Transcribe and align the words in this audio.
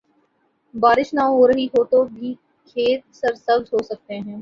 بارش 0.73 1.13
نہ 1.13 1.23
ہو 1.27 1.47
رہی 1.47 1.65
ہو 1.67 1.83
تو 1.85 2.03
بھی 2.09 2.33
کھیت 2.67 3.15
سرسبز 3.15 3.73
ہو 3.73 3.83
سکتے 3.85 4.15
ہیں۔ 4.19 4.39